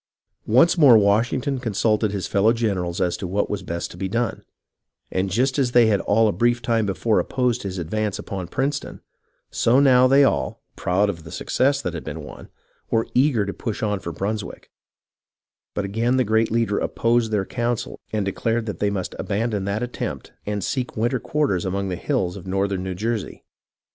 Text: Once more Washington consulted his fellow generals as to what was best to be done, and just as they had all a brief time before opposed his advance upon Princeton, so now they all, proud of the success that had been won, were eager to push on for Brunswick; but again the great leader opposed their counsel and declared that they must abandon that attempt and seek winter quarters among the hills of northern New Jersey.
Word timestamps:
Once 0.47 0.79
more 0.79 0.97
Washington 0.97 1.59
consulted 1.59 2.11
his 2.11 2.25
fellow 2.25 2.53
generals 2.53 2.99
as 2.99 3.15
to 3.15 3.27
what 3.27 3.51
was 3.51 3.61
best 3.61 3.91
to 3.91 3.97
be 3.97 4.07
done, 4.09 4.43
and 5.11 5.29
just 5.29 5.59
as 5.59 5.73
they 5.73 5.85
had 5.85 6.01
all 6.01 6.27
a 6.27 6.31
brief 6.31 6.59
time 6.59 6.87
before 6.87 7.19
opposed 7.19 7.61
his 7.61 7.77
advance 7.77 8.17
upon 8.17 8.47
Princeton, 8.47 9.01
so 9.51 9.79
now 9.79 10.07
they 10.07 10.23
all, 10.23 10.59
proud 10.75 11.07
of 11.07 11.23
the 11.23 11.29
success 11.31 11.83
that 11.83 11.93
had 11.93 12.03
been 12.03 12.23
won, 12.23 12.49
were 12.89 13.07
eager 13.13 13.45
to 13.45 13.53
push 13.53 13.83
on 13.83 13.99
for 13.99 14.11
Brunswick; 14.11 14.71
but 15.75 15.85
again 15.85 16.17
the 16.17 16.23
great 16.23 16.49
leader 16.49 16.79
opposed 16.79 17.29
their 17.31 17.45
counsel 17.45 17.99
and 18.11 18.25
declared 18.25 18.65
that 18.65 18.79
they 18.79 18.89
must 18.89 19.13
abandon 19.19 19.65
that 19.65 19.83
attempt 19.83 20.33
and 20.47 20.63
seek 20.63 20.97
winter 20.97 21.19
quarters 21.19 21.63
among 21.63 21.89
the 21.89 21.95
hills 21.95 22.35
of 22.35 22.47
northern 22.47 22.81
New 22.81 22.95
Jersey. 22.95 23.43